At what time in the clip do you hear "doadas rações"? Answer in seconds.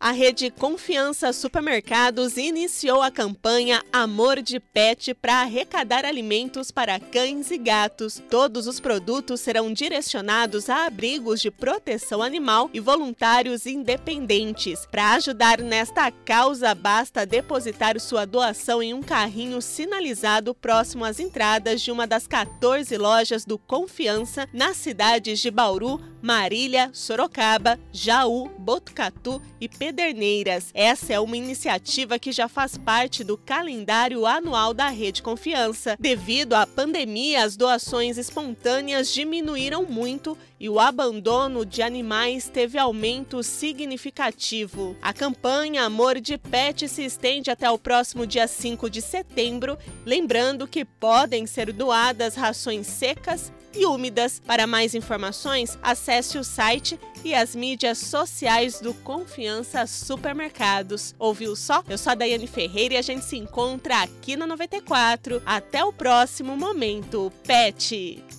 51.72-52.86